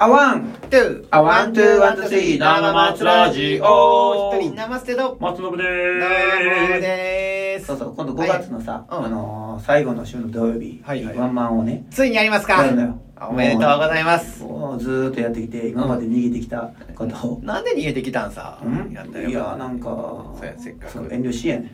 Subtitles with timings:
[0.00, 4.32] あワントゥあワン、ツー、ワン、ツー、スリー、生松ラジオ。
[4.40, 4.54] 一人。
[4.54, 7.66] 生捨てと松信でどうもーです。
[7.66, 9.06] そうそう、今度5月のさ、はいうん。
[9.06, 11.16] あのー、最後の週の土曜日、はいはい。
[11.16, 12.62] ワンマンをね、ついにやりますか。
[12.62, 13.00] やるのよ。
[13.28, 14.44] おめでとうございます。
[14.44, 17.26] もうずーっとやってきて、今まで逃げてきたこと。
[17.26, 17.40] を。
[17.42, 18.92] なんで逃げてきたんさうん？
[18.92, 19.28] やったよ。
[19.28, 21.12] いや、なんか、そうやせっかく。
[21.12, 21.72] 遠慮しやね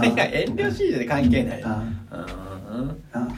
[0.00, 0.04] ん。
[0.10, 1.62] いや遠慮しいで関係ない。
[1.62, 2.88] あうん。
[2.88, 3.28] うか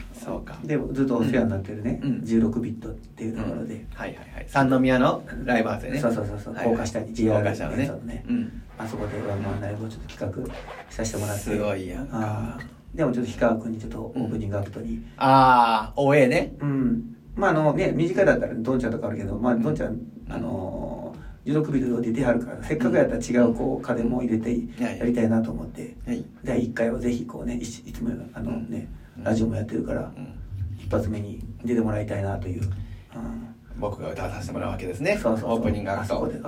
[0.63, 2.09] で、ずっとお世話になってるね、うん。
[2.19, 4.45] 16ビットっていうところで、はいはいはい。
[4.47, 5.99] 三宮のライブハウスでね。
[5.99, 6.39] そうそうそう。
[6.39, 8.25] そう高架下に JR のねそうね。
[8.27, 8.61] うん。
[8.77, 10.55] あそこでワンマンライブをちょっと企画
[10.89, 11.43] させてもらって。
[11.43, 12.59] すごいやんか。
[12.93, 16.55] でもちょっと氷川君にちょっとオープニングアクトに、ああ OA ね。
[16.59, 17.15] うん。
[17.35, 19.97] まああのね、短いだったらドンちゃんとかあるけど、まあドンちゃん、
[20.29, 24.49] あのー、16ビットで出てはるから、せっかくやったら違うこう家電も入れて
[24.83, 26.25] はいやりたいなと思って、はい。
[26.43, 29.23] 第1回はぜひこうね、いいつもあのね、うん。
[29.23, 30.40] ラジオもやってるから、うん
[30.83, 32.61] 一発目に出てもらいたいなという。
[32.63, 33.55] うん。
[33.77, 35.17] 僕が歌わさせてもらうわけですね。
[35.21, 36.15] そうそうオープニングアクト。
[36.15, 36.41] あそこでオ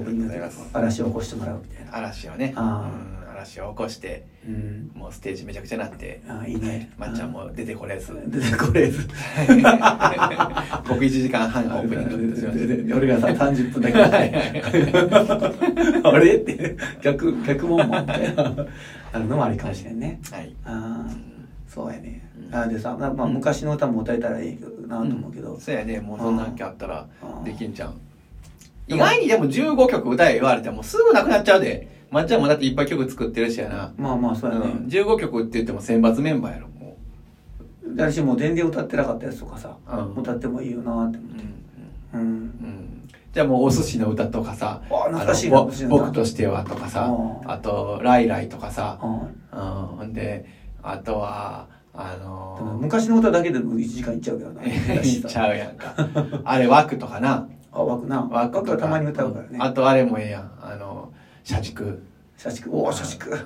[0.00, 0.34] ープニング
[0.72, 1.96] 嵐を起こしてもらうみたいな。
[1.96, 2.52] 嵐をね。
[2.56, 3.20] あうん。
[3.30, 4.90] 嵐を起こしてうん。
[4.94, 6.90] もうステージめちゃくちゃなってあいいね。
[6.98, 8.12] まっちゃんも出てこれず。
[8.26, 9.06] 出てこれず。
[10.88, 12.50] 僕1時間半オープニングですよ。
[12.52, 13.98] ね俺がさ30分だけ
[16.08, 18.54] あれって逆逆もんもんみたいな。
[19.12, 20.20] あるのもありかもしれんね。
[20.30, 20.54] はい。
[20.64, 21.10] ああ
[21.72, 22.20] そうやね。
[22.50, 22.54] うん。
[22.54, 26.00] あでさ、まあ、まあ昔の歌も歌えたらいいなと思うけど、そうやね。
[26.00, 27.06] もうそんなんあったら
[27.44, 28.00] できんじゃん。
[28.88, 32.00] 意外にでも15曲歌え言われてもすぐなくなっちゃうで。
[32.10, 36.96] まっちゃんもだっていっぱい曲作ってるしやな、まあまあそうやね、うん、15曲って言っても選抜メンバーやろも
[37.96, 40.14] 私もう全然歌ってなかったやつとかさ、うん。
[40.14, 41.44] 歌ってもいいよなってう、思って。
[42.14, 42.20] うん。
[42.20, 47.50] うん、うん、じゃあもうお寿司の歌とかさあ懐かしい僕としてはとかさうん。
[47.50, 48.98] あとライライとかさ。
[49.02, 49.12] うん。
[49.12, 50.12] うんほん。
[50.12, 54.62] であとはあの昔の歌だけでも1時間いっちゃうけどな。
[54.62, 55.94] ー、 いっちゃうやんか。
[56.44, 57.46] あれ枠とかな。
[57.72, 58.22] あ枠な。
[58.22, 59.58] 枠はたまに歌うからね。
[59.60, 60.50] あとあれもええやん。
[60.62, 61.12] あの
[61.44, 62.02] 社畜。
[62.36, 62.70] 社畜。
[62.70, 63.30] おお社畜。
[63.30, 63.38] うん。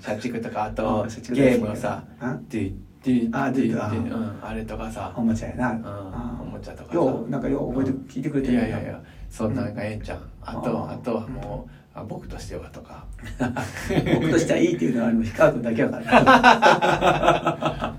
[0.00, 2.36] 社畜とかああと ゲームのさあ？
[2.48, 9.00] ディディあディあうんあれとかさおもちゃやな、うんあおもちゃとかさようなんかよう覚えて、うん聞いてくれているやいやいや
[9.30, 13.04] そんなんがええんちゃんあとあとはもうあ僕としてはとか。
[14.14, 16.04] 僕としてはいいっていうのはあれも氷川君だけやから。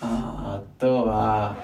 [0.00, 1.56] ああとは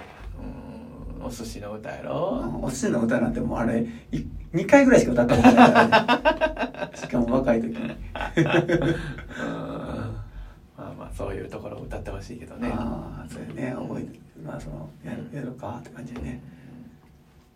[1.21, 4.19] うんお寿司の歌やあろお寿司の歌なんてもうあれい
[4.55, 6.91] 2回ぐらいしか歌ったことないからね。
[6.95, 7.69] しかも若い時。
[7.69, 7.87] にうん。
[10.77, 12.73] まあまあそういうところを歌ってほしいけどね。
[12.73, 13.77] ああそうやね。
[13.77, 16.41] 覚えてまあそのやるやるかって感じでね、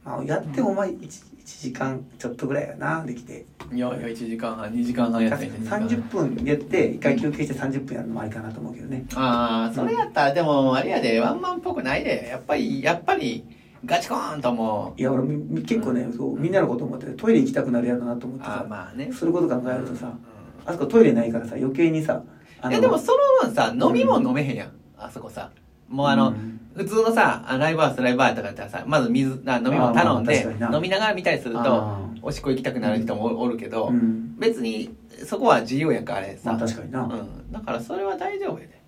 [0.04, 0.98] まあ、やってもまあ 1,
[1.44, 3.46] 時間ちょっとぐらいやなできて。
[3.72, 9.04] いやいや1時間半2時間半やったらいいんじゃない30分やって1回休憩して30分やるのもありかなと思うけどね。
[9.14, 12.28] ああそれやったらでもあれやでワンマンっぽくないで。
[12.30, 13.44] やっぱりやっぱり
[13.84, 15.28] ガチコーンともいや俺
[15.62, 19.10] 結構ね、そうみんなのこと思ってトイレ行きたくなるやろなと思ってあさーまあね。
[19.12, 20.70] そういうこと考えるとさ、うん。
[20.70, 22.22] あそこトイレないからさ余計にさ
[22.62, 25.50] あいやでもその分さ飲みも飲めへんやん、あそこさ。
[25.88, 34.36] もうあの、うん普通のさあライブハウスライブバーとかやったらさまず水あ飲み物頼んで飲みながら見たりするとあおしっこ行きたくなる人もおおるけど、うん。
[34.38, 34.94] 別に
[35.24, 38.80] そこは自由やんかあれさ、まあ確かにな、うん、だからそれは大丈夫やで、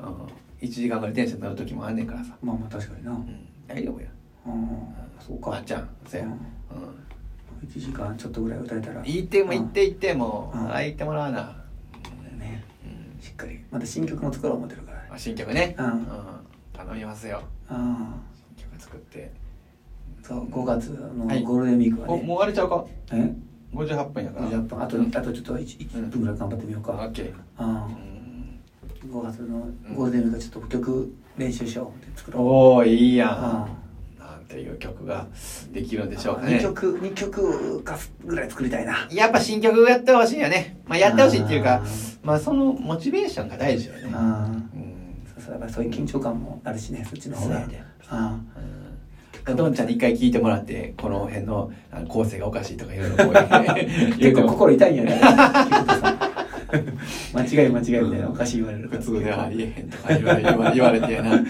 [0.00, 0.06] うん、
[0.66, 4.08] 1時間ぐらい電車に乗る時もあんねんからさ、まあまあ確かにな、うん、大丈夫や。
[4.46, 5.50] うんそうか。
[5.50, 6.32] まっちゃんそうや、うん。
[6.32, 6.36] う
[7.66, 9.00] 1時間ちょっとぐらい歌えたら。
[9.00, 10.60] ん、行っても行って行っても、うん。
[10.70, 11.56] ああ行ってもらうな、
[12.38, 12.64] ね。
[12.84, 13.22] うん。
[13.22, 13.60] しっかり。
[13.70, 15.04] また新曲も作ろう思ってるから。
[15.10, 16.06] あ新曲ね、うん
[16.78, 17.42] 頼みますよ。
[17.68, 18.14] あ
[18.56, 19.32] 新曲作って。
[20.22, 21.42] そう5月のはい。
[21.42, 22.84] ゴールデンウィークはね、おもう終われちゃうか？
[23.12, 23.34] え
[23.74, 24.46] ？58分やから。
[24.48, 24.82] 20分。
[24.82, 27.88] あとあとちょっと 1, 1分ぐらい頑張ってみようか、オッケーあ
[29.04, 29.10] うん。
[29.10, 32.42] 5月のゴールデンウィークはちょっと曲練習しようって作ろう。
[32.42, 33.30] おおいいやん。
[33.30, 33.68] あ
[34.18, 35.26] なんていう曲が
[35.72, 39.08] できるんでしょうか2ね曲二曲かぐらい作りたいな。
[39.10, 41.82] やっぱ新曲やってほしいよね、まあ、やってほしいっていうか
[42.22, 44.10] まあそのモチベーションが大事よね。
[44.14, 44.87] あうん
[45.38, 47.66] そうそうやっぱりそういう緊張感もあるしねそっちの方が。
[48.10, 48.38] あ
[49.46, 49.56] うん。
[49.56, 51.72] どんちゃんに一回聞いてもらってこの辺の
[52.08, 53.32] 構成がおかしいとかいろいろこう
[54.18, 54.46] 結構。
[54.48, 55.20] 心痛いんやね。
[57.32, 60.42] 間違い間違いみたいなおかしい言われる普通ではありえへんとか言われ
[60.74, 61.46] 言われてやな、うん。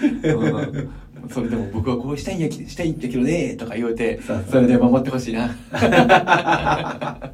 [1.29, 5.49] それでも僕はこうしたいんやきしたいんだけどねとか言うてそれで守ってほしいな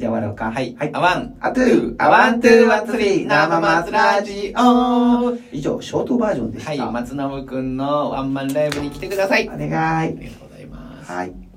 [0.00, 0.50] じゃあ終わろうか。
[0.50, 0.90] はい、はい。
[0.94, 5.36] a one。a two。a one, two, one, three、生松ラジオ。
[5.52, 6.70] 以上ショートバージョンでした。
[6.70, 9.46] はい、松信くんのワンマンライブに来てください。
[9.48, 9.72] お願い。
[9.74, 11.12] ありがとうございます。
[11.12, 11.49] はい